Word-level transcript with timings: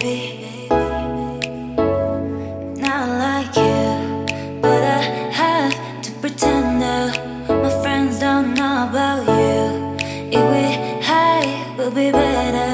baby. 0.00 0.66
Not 2.84 3.08
like 3.24 3.54
you, 3.56 4.60
but 4.62 4.82
I 4.82 5.02
have 5.42 6.02
to 6.02 6.10
pretend 6.20 6.82
that 6.82 7.12
my 7.48 7.70
friends 7.82 8.18
don't 8.18 8.54
know 8.54 8.88
about 8.88 9.22
you. 9.38 9.96
If 10.36 10.42
we 10.52 10.64
hide, 11.04 11.76
we'll 11.76 11.90
be 11.90 12.10
better. 12.10 12.69